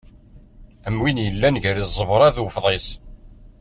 [0.87, 2.87] Am win yellan gar ẓẓebra d ufḍis.